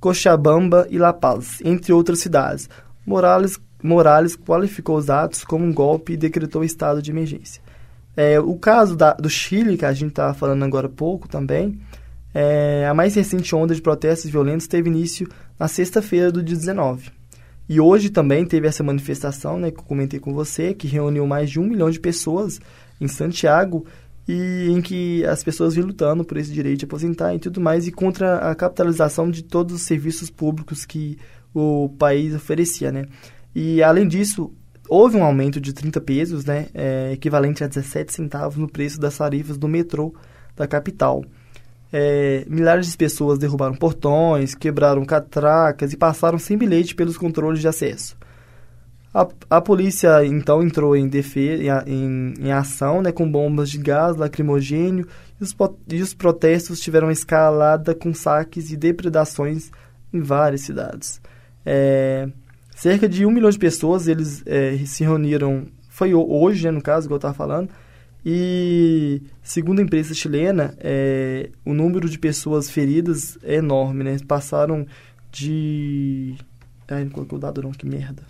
[0.00, 2.68] Cochabamba e La Paz, entre outras cidades.
[3.06, 7.62] Morales Morales qualificou os atos como um golpe e decretou estado de emergência.
[8.16, 11.78] É, o caso da, do Chile, que a gente está falando agora há pouco também,
[12.34, 17.10] é, a mais recente onda de protestos violentos teve início na sexta-feira do dia 19.
[17.68, 21.48] E hoje também teve essa manifestação, né, que eu comentei com você, que reuniu mais
[21.48, 22.60] de um milhão de pessoas
[23.00, 23.86] em Santiago
[24.26, 27.86] e em que as pessoas vinham lutando por esse direito de aposentar e tudo mais
[27.86, 31.16] e contra a capitalização de todos os serviços públicos que
[31.54, 33.06] o país oferecia, né?
[33.54, 34.52] E, além disso,
[34.88, 39.16] houve um aumento de 30 pesos, né, é, equivalente a 17 centavos no preço das
[39.16, 40.12] tarifas do metrô
[40.56, 41.24] da capital.
[41.96, 47.68] É, milhares de pessoas derrubaram portões, quebraram catracas e passaram sem bilhete pelos controles de
[47.68, 48.16] acesso.
[49.14, 51.08] A, a polícia então entrou em,
[51.86, 55.06] em, em ação né, com bombas de gás lacrimogênio
[55.40, 55.54] e os,
[55.88, 59.70] e os protestos tiveram escalada com saques e depredações
[60.12, 61.20] em várias cidades.
[61.64, 62.28] É,
[62.74, 67.06] Cerca de um milhão de pessoas, eles é, se reuniram, foi hoje, né, no caso,
[67.06, 67.70] igual eu estava falando,
[68.24, 74.16] e segundo a imprensa chilena, é, o número de pessoas feridas é enorme, né?
[74.26, 74.86] Passaram
[75.30, 76.34] de...
[76.88, 78.22] Ai, não colocou o dado não, que merda.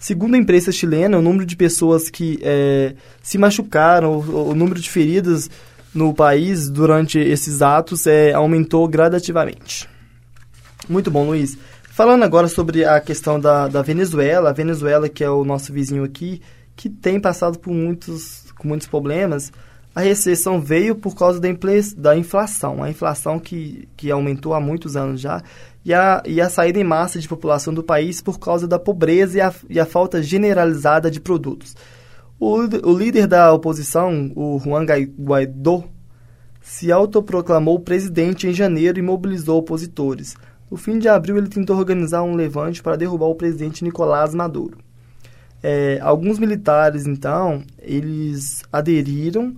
[0.00, 4.80] Segundo a imprensa chilena, o número de pessoas que é, se machucaram, o, o, número
[4.80, 5.50] de feridas
[5.92, 9.88] no país durante esses atos é, aumentou gradativamente.
[10.88, 11.58] Muito bom, Luiz.
[11.90, 16.04] Falando agora sobre a questão da, da Venezuela, a Venezuela, que é o nosso vizinho
[16.04, 16.40] aqui,
[16.78, 19.52] que tem passado por muitos, com muitos problemas,
[19.92, 25.20] a recessão veio por causa da, inflação, a inflação que, que aumentou há muitos anos
[25.20, 25.42] já,
[25.84, 29.38] e a, e a saída em massa de população do país por causa da pobreza
[29.38, 31.74] e a, e a falta generalizada de produtos.
[32.38, 34.86] O, o líder da oposição, o Juan
[35.18, 35.82] Guaidó,
[36.62, 40.36] se autoproclamou presidente em janeiro e mobilizou opositores.
[40.70, 44.78] No fim de abril, ele tentou organizar um levante para derrubar o presidente Nicolás Maduro.
[45.62, 49.56] É, alguns militares, então, eles aderiram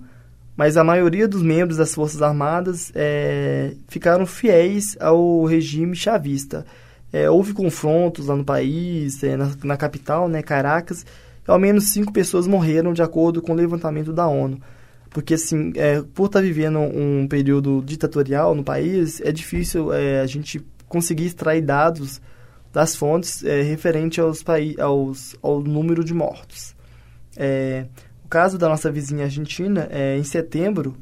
[0.55, 6.65] mas a maioria dos membros das Forças Armadas é, ficaram fiéis ao regime chavista.
[7.11, 11.03] É, houve confrontos lá no país, é, na, na, capital, né, Caracas,
[11.47, 14.61] e ao menos cinco pessoas morreram de acordo com o levantamento da ONU.
[15.09, 20.21] Porque, assim, é, por estar tá vivendo um período ditatorial no país, é difícil é,
[20.21, 22.21] a gente conseguir extrair dados
[22.71, 24.43] das fontes é, referente aos,
[24.79, 26.75] aos, ao número de mortos.
[27.35, 27.85] É,
[28.29, 30.95] caso da nossa vizinha Argentina, é, em setembro,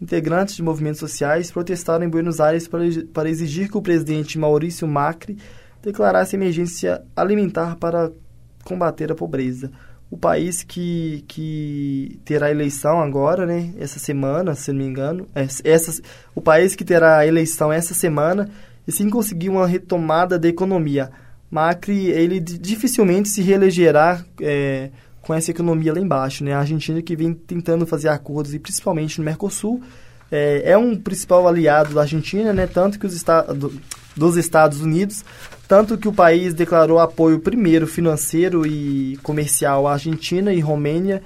[0.00, 4.86] integrantes de movimentos sociais protestaram em Buenos Aires para, para exigir que o presidente Maurício
[4.86, 5.36] Macri
[5.82, 8.10] declarasse emergência alimentar para
[8.64, 9.70] combater a pobreza.
[10.08, 15.46] O país que, que terá eleição agora, né, essa semana, se não me engano, é,
[15.64, 16.00] essa,
[16.34, 18.48] o país que terá eleição essa semana
[18.86, 21.10] e sim conseguir uma retomada da economia.
[21.50, 24.90] Macri, ele dificilmente se reelegerá é,
[25.22, 26.44] com essa economia lá embaixo.
[26.44, 26.52] Né?
[26.52, 29.82] A Argentina que vem tentando fazer acordos, e principalmente no Mercosul,
[30.30, 32.66] é, é um principal aliado da Argentina, né?
[32.66, 33.72] tanto que os estados
[34.16, 35.24] dos Estados Unidos,
[35.68, 41.22] tanto que o país declarou apoio primeiro financeiro e comercial à Argentina e Romênia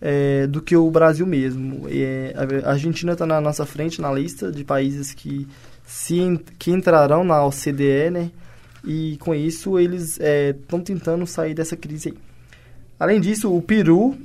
[0.00, 1.86] é, do que o Brasil mesmo.
[1.88, 5.46] É, a Argentina está na nossa frente na lista de países que,
[5.92, 8.30] se, que entrarão na OCDE, né?
[8.82, 12.18] E com isso eles estão é, tentando sair dessa crise aí.
[12.98, 14.16] Além disso, o Peru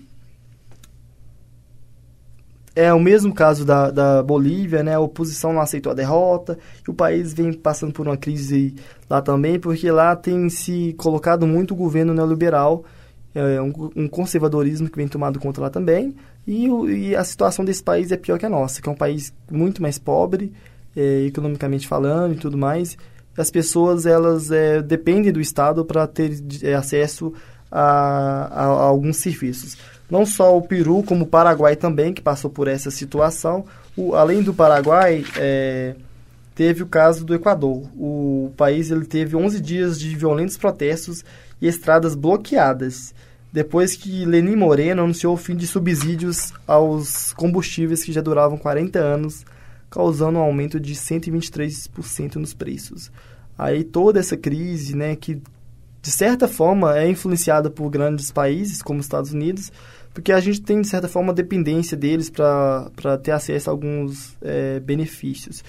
[2.73, 4.95] é o mesmo caso da, da Bolívia, né?
[4.95, 8.73] A oposição não aceitou a derrota e o país vem passando por uma crise
[9.09, 12.85] lá também, porque lá tem se colocado muito o governo neoliberal,
[13.35, 16.15] é, um, um, conservadorismo que vem tomado conta lá também,
[16.47, 19.33] e, e, a situação desse país é pior que a nossa, que é um país
[19.51, 20.53] muito mais pobre,
[20.97, 22.97] é, economicamente falando e tudo mais.
[23.37, 27.31] As pessoas, elas é, dependem do Estado para ter é, acesso
[27.71, 29.77] a, a, a alguns serviços.
[30.09, 33.63] Não só o Peru, como o Paraguai também, que passou por essa situação.
[33.95, 35.95] O, além do Paraguai, é,
[36.55, 37.83] teve o caso do Equador.
[37.95, 41.23] O país ele teve 11 dias de violentos protestos
[41.61, 43.13] e estradas bloqueadas,
[43.51, 48.99] depois que Lenin Moreno anunciou o fim de subsídios aos combustíveis que já duravam 40
[48.99, 49.45] anos,
[49.89, 53.11] causando um aumento de 123% nos preços.
[53.57, 55.41] Aí toda essa crise, né, que
[56.07, 59.71] de certa forma, é influenciada por grandes países como os Estados Unidos,
[60.13, 64.79] porque a gente tem, de certa forma, dependência deles para ter acesso a alguns é,
[64.79, 65.65] benefícios.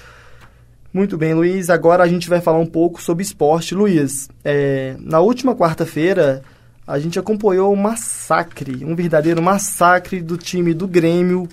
[0.92, 1.68] Muito bem, Luiz.
[1.68, 3.74] Agora a gente vai falar um pouco sobre esporte.
[3.74, 6.42] Luiz, é, na última quarta-feira,
[6.86, 11.48] a gente acompanhou um massacre, um verdadeiro massacre do time do Grêmio.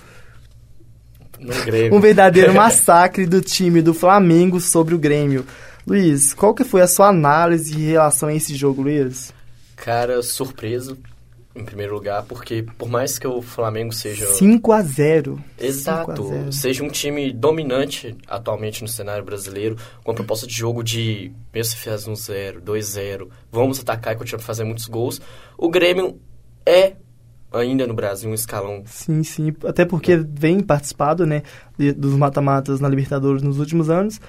[1.91, 5.45] Um verdadeiro massacre do time do Flamengo sobre o Grêmio.
[5.85, 9.33] Luiz, qual que foi a sua análise em relação a esse jogo, Luiz?
[9.75, 10.97] Cara, surpreso,
[11.55, 14.25] em primeiro lugar, porque por mais que o Flamengo seja...
[14.25, 16.23] 5 a 0 Exato.
[16.23, 16.53] 5 a 0.
[16.53, 21.73] Seja um time dominante atualmente no cenário brasileiro, com a proposta de jogo de, mesmo
[21.73, 25.21] se faz um 0, 2 0, vamos atacar e continuar fazer muitos gols,
[25.57, 26.19] o Grêmio
[26.65, 26.95] é
[27.55, 28.83] ainda no Brasil um escalão.
[28.85, 29.53] Sim, sim.
[29.65, 31.43] Até porque vem participado, né,
[31.97, 34.19] dos mata-matas na Libertadores nos últimos anos.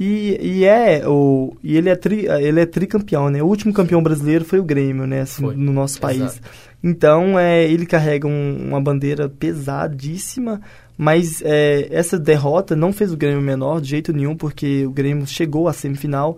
[0.00, 3.42] E, e, é o e ele é tri, ele é tricampeão, né?
[3.42, 5.20] O último campeão brasileiro foi o Grêmio, né?
[5.20, 6.20] Assim, no nosso país.
[6.20, 6.40] Exato.
[6.82, 10.60] Então, é, ele carrega um, uma bandeira pesadíssima,
[10.98, 15.26] mas é, essa derrota não fez o Grêmio menor de jeito nenhum, porque o Grêmio
[15.26, 16.36] chegou à semifinal.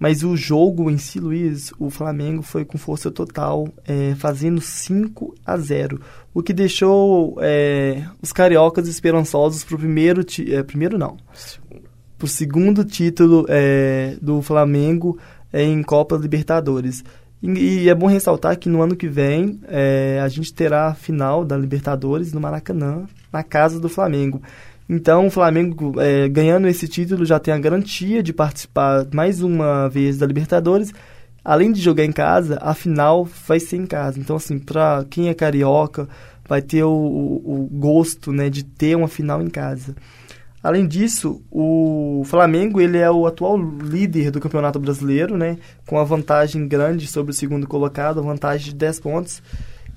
[0.00, 5.34] Mas o jogo em si, Luiz, o Flamengo foi com força total, é, fazendo 5
[5.46, 6.00] a 0
[6.32, 10.24] o que deixou é, os cariocas esperançosos para o primeiro...
[10.48, 11.16] É, primeiro não
[12.20, 15.18] para o segundo título é, do Flamengo
[15.50, 17.02] é, em Copa Libertadores.
[17.42, 17.48] E,
[17.84, 21.46] e, é bom ressaltar que no ano que vem é, a gente terá a final
[21.46, 24.42] da Libertadores no Maracanã, na casa do Flamengo.
[24.92, 29.88] Então, o Flamengo, é, ganhando esse título, já tem a garantia de participar mais uma
[29.88, 30.92] vez da Libertadores
[31.44, 34.18] além de jogar em casa, a final vai ser em casa.
[34.18, 36.08] Então, assim, para quem é carioca,
[36.46, 39.94] vai ter o, o, gosto né, de ter uma final em casa.
[40.62, 46.04] Além disso, o Flamengo ele é o atual líder do Campeonato Brasileiro, né, com a
[46.04, 49.42] vantagem grande sobre o segundo colocado, a vantagem de 10 pontos.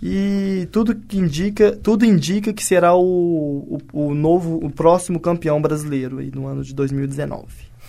[0.06, 5.62] E tudo que indica, tudo indica que será o, o, o novo, o próximo campeão
[5.62, 7.46] brasileiro aí no ano de 2019.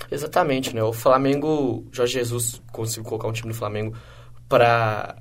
[0.08, 0.80] Exatamente, né?
[0.80, 3.96] O Flamengo, Jorge Jesus conseguiu colocar um time do Flamengo
[4.48, 5.16] para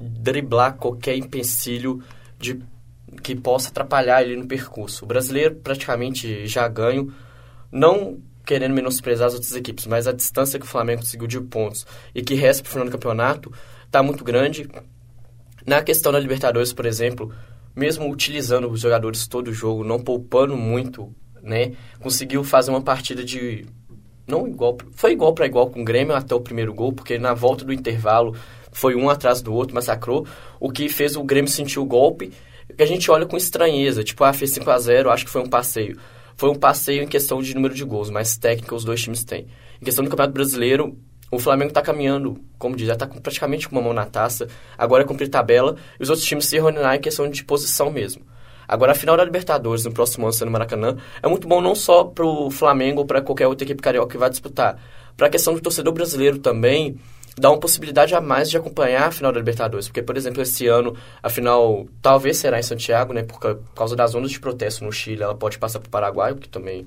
[0.00, 2.00] driblar qualquer empecilho
[2.38, 2.60] de
[3.20, 5.04] que possa atrapalhar ele no percurso.
[5.04, 7.12] O brasileiro praticamente já ganho,
[7.72, 11.84] não querendo menosprezar as outras equipes, mas a distância que o Flamengo conseguiu de pontos
[12.14, 13.52] e que resta para o final do campeonato
[13.84, 14.68] está muito grande
[15.66, 17.32] na questão da Libertadores, por exemplo,
[17.74, 23.24] mesmo utilizando os jogadores todo o jogo, não poupando muito, né, conseguiu fazer uma partida
[23.24, 23.66] de
[24.26, 27.34] não igual, foi igual para igual com o Grêmio até o primeiro gol, porque na
[27.34, 28.34] volta do intervalo
[28.72, 30.26] foi um atrás do outro, massacrou,
[30.58, 32.32] o que fez o Grêmio sentir o golpe,
[32.76, 35.42] que a gente olha com estranheza, tipo, ah, fez 5 a 0, acho que foi
[35.42, 35.98] um passeio.
[36.36, 39.46] Foi um passeio em questão de número de gols, mas técnica os dois times têm.
[39.80, 40.98] Em questão do Campeonato Brasileiro,
[41.34, 44.48] o Flamengo está caminhando, como diz, está praticamente com uma mão na taça.
[44.76, 48.22] Agora é cumprir tabela e os outros times se reunirem em questão de posição mesmo.
[48.66, 52.04] Agora, a final da Libertadores, no próximo ano, sendo Maracanã, é muito bom não só
[52.04, 54.78] para o Flamengo ou para qualquer outra equipe carioca que vai disputar.
[55.16, 56.98] Para a questão do torcedor brasileiro também,
[57.36, 59.86] dá uma possibilidade a mais de acompanhar a final da Libertadores.
[59.86, 63.22] Porque, por exemplo, esse ano, a final talvez será em Santiago, né?
[63.22, 63.38] Por
[63.74, 66.86] causa das ondas de protesto no Chile, ela pode passar para o Paraguai, que também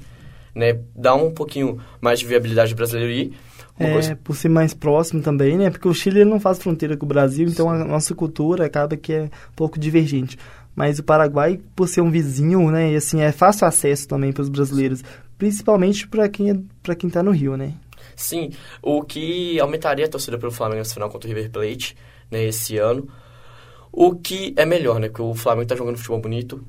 [0.55, 3.37] né, dá um pouquinho mais de viabilidade brasileiro ir.
[3.79, 4.15] É, coisa...
[4.15, 5.69] por ser mais próximo também, né?
[5.69, 9.13] Porque o Chile não faz fronteira com o Brasil, então a nossa cultura acaba que
[9.13, 10.37] é um pouco divergente.
[10.75, 12.93] Mas o Paraguai, por ser um vizinho, né?
[12.93, 15.03] E assim, é fácil acesso também para os brasileiros.
[15.37, 17.73] Principalmente para quem, é, para quem está no Rio, né?
[18.15, 18.51] Sim,
[18.81, 21.95] o que aumentaria a torcida pelo Flamengo nessa final contra o River Plate,
[22.31, 23.07] né, esse ano.
[23.91, 25.07] O que é melhor, né?
[25.07, 26.63] Porque o Flamengo está jogando futebol bonito.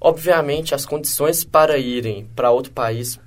[0.00, 3.20] Obviamente, as condições para irem para outro país,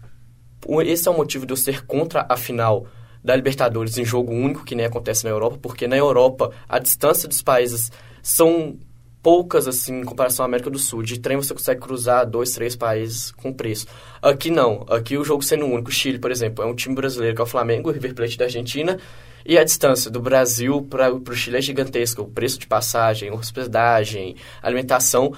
[0.86, 2.88] esse é o motivo de eu ser contra a final
[3.26, 7.28] da Libertadores em jogo único, que nem acontece na Europa, porque na Europa a distância
[7.28, 8.78] dos países são
[9.24, 11.02] poucas, assim, em comparação à América do Sul.
[11.02, 13.88] De trem você consegue cruzar dois, três países com preço.
[14.22, 14.86] Aqui não.
[14.88, 15.92] Aqui o jogo sendo único.
[15.92, 18.46] Chile, por exemplo, é um time brasileiro que é o Flamengo, o River Plate da
[18.46, 19.00] Argentina.
[19.44, 22.22] E a distância do Brasil para o Chile é gigantesca.
[22.22, 25.34] O preço de passagem, hospedagem, alimentação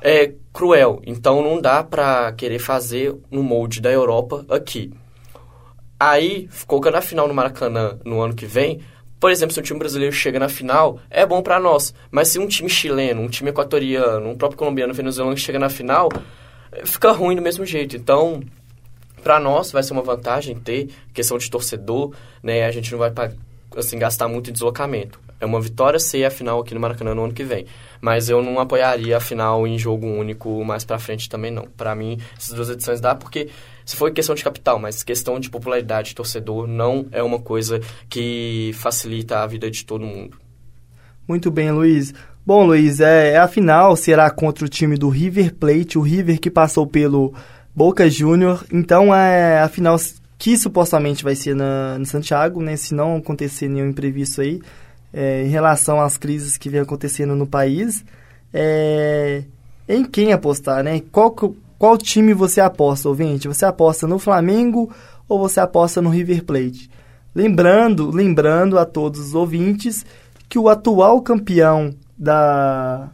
[0.00, 1.02] é cruel.
[1.04, 4.92] Então não dá para querer fazer no molde da Europa aqui.
[6.04, 8.80] Aí, colocando a final no Maracanã no ano que vem,
[9.20, 11.94] por exemplo, se um time brasileiro chega na final, é bom para nós.
[12.10, 16.08] Mas se um time chileno, um time equatoriano, um próprio colombiano, venezuelano chega na final,
[16.84, 17.94] fica ruim do mesmo jeito.
[17.96, 18.42] Então,
[19.22, 22.64] para nós vai ser uma vantagem ter questão de torcedor, né?
[22.64, 23.12] A gente não vai
[23.76, 25.20] assim gastar muito em deslocamento.
[25.38, 27.66] É uma vitória ser a final aqui no Maracanã no ano que vem.
[28.00, 31.68] Mas eu não apoiaria a final em jogo único mais para frente também não.
[31.76, 33.48] Para mim, essas duas edições dá porque
[33.84, 37.80] se foi questão de capital, mas questão de popularidade de torcedor não é uma coisa
[38.08, 40.38] que facilita a vida de todo mundo.
[41.26, 42.12] Muito bem, Luiz.
[42.44, 46.50] Bom, Luiz, é, a final será contra o time do River Plate, o River que
[46.50, 47.32] passou pelo
[47.74, 48.64] Boca Júnior.
[48.72, 49.96] Então, é a final
[50.36, 52.76] que supostamente vai ser na, em Santiago, né?
[52.76, 54.60] Se não acontecer nenhum imprevisto aí,
[55.12, 58.04] é, em relação às crises que vem acontecendo no país.
[58.52, 59.44] É,
[59.88, 61.00] em quem apostar, né?
[61.12, 61.32] Qual,
[61.82, 63.48] qual time você aposta, ouvinte?
[63.48, 64.88] Você aposta no Flamengo
[65.28, 66.88] ou você aposta no River Plate?
[67.34, 70.06] Lembrando, lembrando a todos os ouvintes
[70.48, 73.10] que o atual campeão da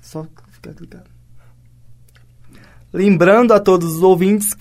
[0.00, 1.10] só ficar clicado.
[2.90, 4.56] Lembrando a todos os ouvintes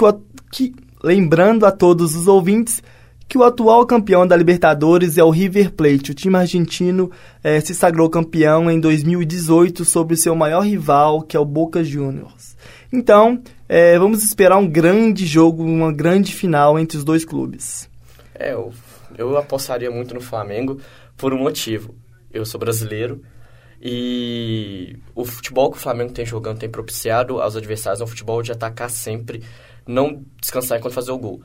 [0.51, 2.83] que lembrando a todos os ouvintes
[3.25, 6.11] que o atual campeão da Libertadores é o River Plate.
[6.11, 7.09] O time argentino
[7.41, 11.81] eh, se sagrou campeão em 2018 sobre o seu maior rival, que é o Boca
[11.85, 12.57] Juniors.
[12.91, 17.89] Então, é, vamos esperar um grande jogo, uma grande final entre os dois clubes.
[18.33, 18.73] É, eu,
[19.17, 20.79] eu apostaria muito no Flamengo
[21.17, 21.93] por um motivo.
[22.31, 23.21] Eu sou brasileiro
[23.81, 28.41] e o futebol que o Flamengo tem jogando tem propiciado aos adversários é um futebol
[28.41, 29.43] de atacar sempre,
[29.85, 31.41] não descansar enquanto fazer o gol.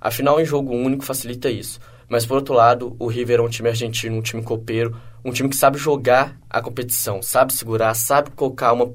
[0.00, 1.80] Afinal, em jogo único facilita isso.
[2.08, 5.48] Mas, por outro lado, o River é um time argentino, um time copeiro, um time
[5.48, 8.92] que sabe jogar a competição, sabe segurar, sabe colocar uma,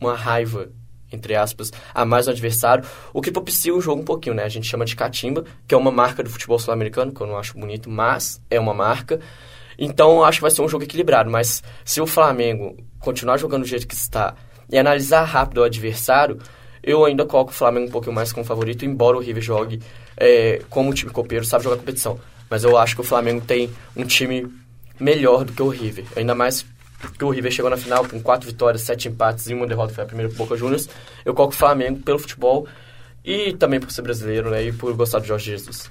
[0.00, 0.72] uma raiva
[1.12, 4.44] entre aspas, a mais no adversário, o que propicia o jogo um pouquinho, né?
[4.44, 7.38] A gente chama de catimba, que é uma marca do futebol sul-americano, que eu não
[7.38, 9.20] acho bonito, mas é uma marca.
[9.78, 13.68] Então, acho que vai ser um jogo equilibrado, mas se o Flamengo continuar jogando do
[13.68, 14.34] jeito que está
[14.70, 16.38] e analisar rápido o adversário,
[16.82, 19.80] eu ainda coloco o Flamengo um pouquinho mais como favorito, embora o River jogue
[20.16, 22.18] é, como time copeiro, sabe jogar competição.
[22.48, 24.50] Mas eu acho que o Flamengo tem um time
[24.98, 26.04] melhor do que o River.
[26.16, 26.64] Ainda mais
[27.18, 30.04] que o River chegou na final com quatro vitórias, sete empates e uma derrota, foi
[30.04, 30.88] a primeira pro Boca Juniors.
[31.24, 32.66] Eu coloco o Flamengo pelo futebol
[33.24, 34.64] e também por ser brasileiro, né?
[34.64, 35.90] E por gostar do Jorge Jesus.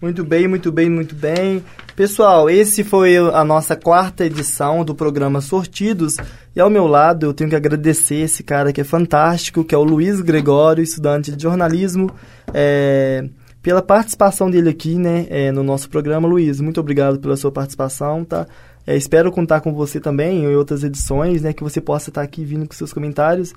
[0.00, 1.64] Muito bem, muito bem, muito bem.
[1.94, 6.16] Pessoal, esse foi a nossa quarta edição do programa Sortidos.
[6.54, 9.78] E ao meu lado eu tenho que agradecer esse cara que é fantástico, que é
[9.78, 12.10] o Luiz Gregório, estudante de jornalismo,
[12.52, 13.26] é,
[13.62, 16.28] pela participação dele aqui né, é, no nosso programa.
[16.28, 18.46] Luiz, muito obrigado pela sua participação, tá?
[18.86, 21.52] É, espero contar com você também em outras edições, né?
[21.52, 23.52] Que você possa estar aqui vindo com seus comentários.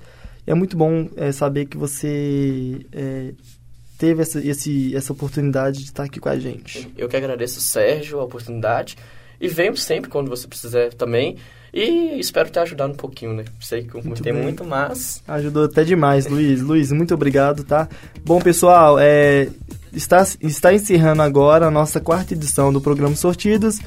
[0.46, 3.32] É muito bom é, saber que você é,
[3.96, 6.90] teve essa, esse, essa oportunidade de estar aqui com a gente.
[6.96, 8.96] Eu que agradeço, Sérgio, a oportunidade.
[9.40, 11.36] E venho sempre quando você precisar também.
[11.72, 13.44] E espero ter ajudado um pouquinho, né?
[13.60, 15.22] Sei que eu tem muito, mas...
[15.28, 16.60] Ajudou até demais, Luiz.
[16.60, 17.88] Luiz, muito obrigado, tá?
[18.24, 19.48] Bom, pessoal, é,
[19.92, 23.78] está, está encerrando agora a nossa quarta edição do programa Sortidos.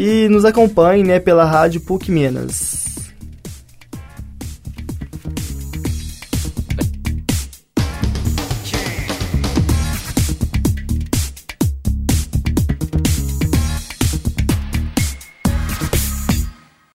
[0.00, 2.87] E nos acompanhe né, pela Rádio PUC Minas.